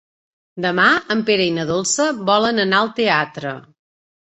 Demà 0.63 0.85
en 1.15 1.21
Pere 1.27 1.45
i 1.51 1.51
na 1.59 1.67
Dolça 1.73 2.09
volen 2.33 2.65
anar 2.67 2.83
al 2.87 2.93
teatre. 3.03 3.57